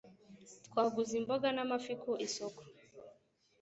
[0.67, 2.61] Twaguze imboga n'amafi ku isoko.